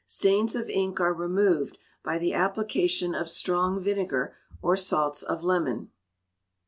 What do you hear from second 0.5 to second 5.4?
of ink are removed by the application of strong vinegar, or salts